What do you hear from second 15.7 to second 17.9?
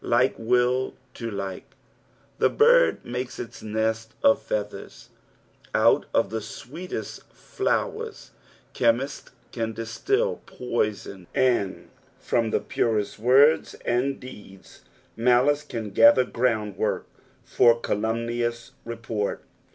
gather groundwork for